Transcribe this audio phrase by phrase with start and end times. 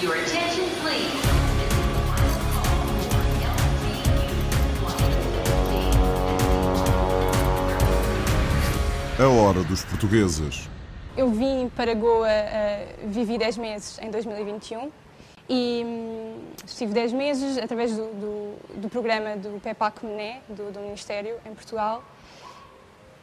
[0.00, 1.10] Your attention, please.
[9.18, 10.68] A hora dos portugueses.
[11.16, 14.92] Eu vim para Goa, uh, vivi 10 meses em 2021
[15.48, 20.78] e hum, estive 10 meses através do, do, do programa do PEPAC Mené, do, do,
[20.78, 22.04] Ministério, em Portugal.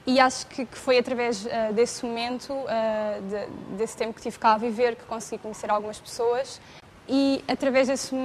[0.08, 4.38] E acho que, que foi através uh, desse momento, uh, de, desse tempo que tive
[4.38, 6.60] cá a viver, que consegui conhecer algumas pessoas
[7.08, 8.16] e através desse,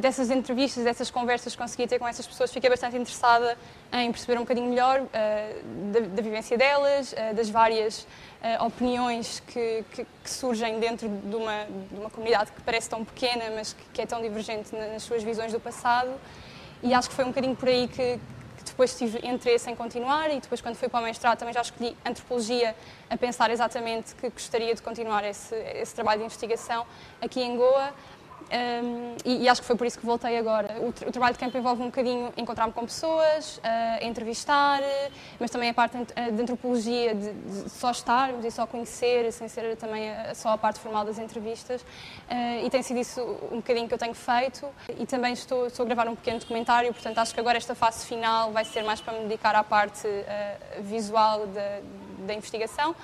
[0.00, 3.56] dessas entrevistas, dessas conversas que consegui ter com essas pessoas, fiquei bastante interessada
[3.92, 9.42] em perceber um bocadinho melhor uh, da, da, vivência delas, uh, das várias uh, opiniões
[9.46, 13.74] que, que, que, surgem dentro de uma, de uma comunidade que parece tão pequena, mas
[13.74, 16.10] que, que, é tão divergente nas suas visões do passado.
[16.82, 18.18] E acho que foi um bocadinho por aí que,
[18.70, 21.96] depois tive interesse em continuar e depois quando fui para o mestrado também já escolhi
[22.04, 22.74] antropologia
[23.08, 26.86] a pensar exatamente que gostaria de continuar esse, esse trabalho de investigação
[27.20, 27.92] aqui em Goa.
[28.50, 30.76] Um, e, e, acho que foi por isso que voltei agora.
[30.80, 34.80] O, o trabalho de campo envolve um bocadinho encontrar-me com pessoas, uh, entrevistar,
[35.40, 39.76] mas também a parte de antropologia, de, de, só estarmos e só conhecer, sem ser
[39.76, 41.82] também a, só a parte formal das entrevistas.
[41.82, 43.20] Uh, e tem sido isso
[43.50, 44.68] um bocadinho que eu tenho feito.
[44.98, 48.06] E também estou, estou a gravar um pequeno documentário, portanto acho que agora esta fase
[48.06, 51.80] final vai ser mais para me dedicar à parte uh, visual da,
[52.26, 52.94] da investigação.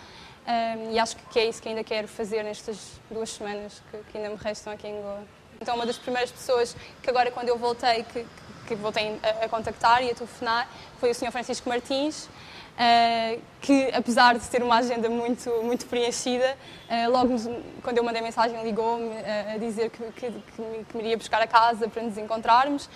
[0.46, 4.18] Um, e acho que é isso que ainda quero fazer nestas duas semanas que, que,
[4.18, 5.22] ainda me restam aqui em Goa.
[5.60, 8.26] Então, uma das primeiras pessoas que agora, quando eu voltei, que,
[8.66, 11.30] que voltei a, a, contactar e a telefonar, foi o Sr.
[11.30, 16.56] Francisco Martins, uh, que, apesar de ter uma agenda muito, muito preenchida,
[16.88, 17.34] uh, logo
[17.82, 21.46] quando eu mandei mensagem ligou-me uh, a dizer que, que, que, me, iria buscar a
[21.46, 22.88] casa para nos encontrarmos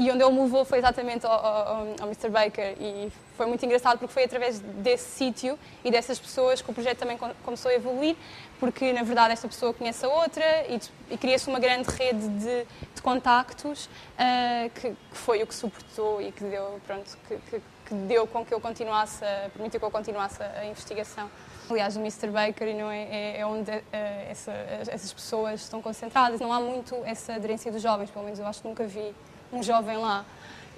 [0.00, 2.30] e onde ele me levou foi exatamente ao, ao, ao, Mr.
[2.30, 6.72] Baker e foi muito engraçado porque foi através desse sítio e dessas pessoas que o
[6.72, 8.16] projeto também começou a evoluir,
[8.58, 12.66] porque na verdade esta pessoa conhece a outra e, e cria-se uma grande rede de,
[12.94, 17.62] de contactos uh, que, que, foi o que suportou e que deu, pronto, que, que,
[17.86, 19.22] que, deu com que eu continuasse,
[19.52, 21.30] permitiu que eu continuasse a, investigação.
[21.68, 22.28] Aliás, o Mr.
[22.28, 23.82] Baker não é, é, é onde uh,
[24.30, 24.52] essa,
[24.88, 26.40] essas pessoas estão concentradas.
[26.40, 29.14] Não há muito essa aderência dos jovens, pelo menos eu acho que nunca vi
[29.52, 30.24] um jovem lá.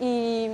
[0.01, 0.49] E,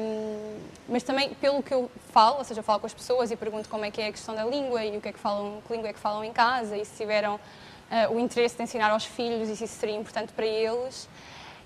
[0.88, 3.68] mas também pelo que eu falo, ou seja, eu falo com as pessoas e pergunto
[3.68, 5.72] como é que é a questão da língua e o que é que falam, que
[5.72, 9.04] língua é que falam em casa e se tiveram uh, o interesse de ensinar aos
[9.04, 11.08] filhos e se isso seria importante para eles.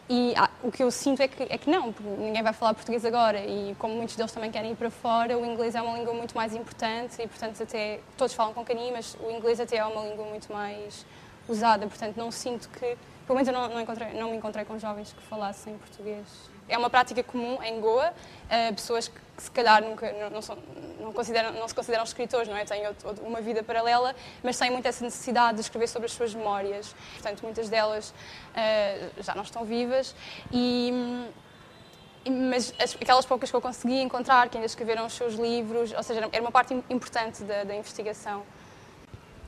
[0.09, 2.75] E ah, o que eu sinto é que, é que não, porque ninguém vai falar
[2.75, 5.97] português agora e como muitos deles também querem ir para fora, o inglês é uma
[5.97, 9.77] língua muito mais importante e portanto até todos falam com carinho, mas o inglês até
[9.77, 11.07] é uma língua muito mais
[11.53, 12.97] usada, portanto não sinto que,
[13.27, 16.79] pelo menos eu não, não, encontrei, não me encontrei com jovens que falassem português é
[16.79, 20.57] uma prática comum em Goa, uh, pessoas que, se calhar nunca, não, não, são,
[21.01, 22.65] não, consideram, não se consideram escritores, não é?
[22.65, 26.35] têm outro, uma vida paralela, mas têm muito essa necessidade de escrever sobre as suas
[26.35, 26.95] memórias.
[27.15, 30.15] Portanto, muitas delas uh, já não estão vivas
[30.53, 31.29] e
[32.25, 36.03] mas as, aquelas poucas que eu consegui encontrar, que ainda escreveram os seus livros, ou
[36.05, 38.45] seja, era uma parte importante da, da investigação.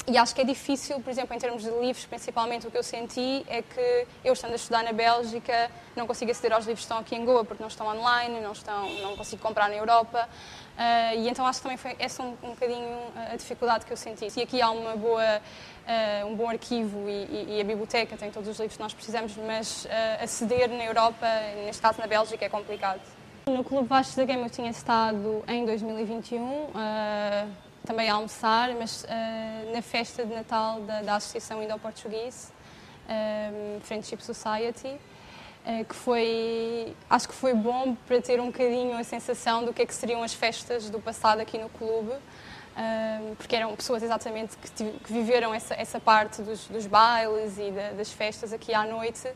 [0.06, 2.82] E acho que é difícil, por exemplo, em termos de livros, principalmente o que eu
[2.82, 6.84] senti é que eu estando a estudar na Bélgica não consigo aceder aos livros que
[6.84, 10.28] estão aqui em Goa porque não estão online, não, estão, não consigo comprar na Europa.
[10.76, 12.98] Uh, e então acho que também foi essa um, um bocadinho
[13.32, 14.26] a dificuldade que eu senti.
[14.36, 18.30] E aqui há uma boa, uh, um bom arquivo e, e, e, a biblioteca tem
[18.30, 19.88] todos os livros que nós precisamos, mas uh,
[20.24, 21.26] aceder na Europa,
[21.64, 23.00] neste caso na Bélgica, é complicado.
[23.46, 26.72] No Clube Vasco da Game eu tinha estado em 2021
[27.84, 32.52] também a almoçar, mas uh, na festa de Natal da, da Associação Indo-Português,
[33.06, 34.88] um, eh, Friendship Society,
[35.66, 39.82] uh, que foi, acho que foi bom para ter um bocadinho a sensação do que
[39.82, 44.56] é que seriam as festas do passado aqui no clube, uh, porque eram pessoas exatamente
[44.56, 48.84] que, que viveram essa, essa parte dos, dos bailes e da, das festas aqui à
[48.84, 49.28] noite.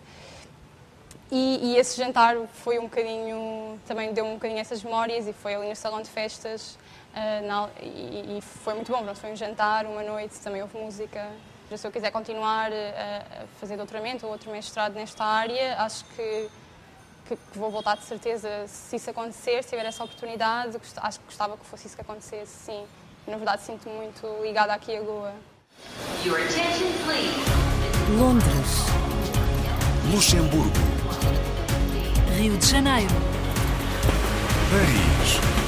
[1.30, 5.54] E, e, esse jantar foi um bocadinho, também deu um bocadinho essas memórias e foi
[5.54, 6.78] ali no salão de festas
[7.42, 11.30] na, e, e, foi muito bom, pronto, foi um jantar, uma noite, também houve música.
[11.76, 16.48] Se eu quiser continuar a, a fazer doutoramento ou outro mestrado nesta área, acho que,
[17.26, 20.78] que, que, vou voltar de certeza se isso acontecer, se tiver essa oportunidade.
[20.96, 22.86] Acho que gostava que fosse isso que acontecesse, sim.
[23.26, 25.34] Na verdade, sinto muito ligada aqui a Goa.
[28.18, 28.98] Londres.
[30.10, 30.72] Luxemburgo.
[32.38, 33.14] Rio de Janeiro.
[34.70, 35.67] Paris.